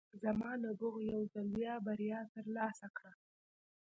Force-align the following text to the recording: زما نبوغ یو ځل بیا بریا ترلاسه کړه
زما 0.23 0.51
نبوغ 0.63 0.95
یو 1.11 1.21
ځل 1.33 1.47
بیا 1.57 1.73
بریا 1.85 2.19
ترلاسه 2.33 2.87
کړه 2.97 3.13